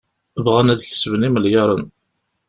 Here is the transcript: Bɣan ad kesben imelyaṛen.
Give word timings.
Bɣan 0.45 0.71
ad 0.73 0.81
kesben 0.89 1.27
imelyaṛen. 1.27 1.83